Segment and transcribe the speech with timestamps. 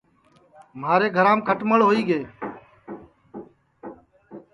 [0.81, 2.19] مھارے گھرام کھٹݪ ہوئی گے